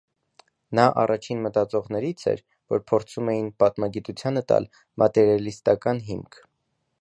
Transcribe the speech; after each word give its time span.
Նա 0.77 0.85
առաջին 1.01 1.43
մտածողներից 1.47 2.23
էր, 2.31 2.41
որոնք 2.75 2.87
փորձում 2.93 3.29
էին 3.35 3.51
պատմագիտությանը 3.65 4.43
տալ 4.53 4.67
մատերիալիստական 5.03 6.03
հիմք։ 6.11 6.41